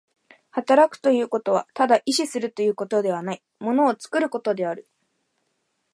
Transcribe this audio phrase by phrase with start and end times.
[0.49, 4.87] 働くということはただ意志するということではない、物を作ることである。